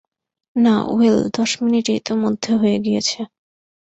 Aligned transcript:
না 0.55 0.75
-ওয়েল, 0.85 1.17
দশ 1.37 1.51
মিনিট 1.63 1.85
ইতোমধ্যে 1.91 2.51
হয়ে 2.61 2.77
গিয়েছে। 2.85 3.19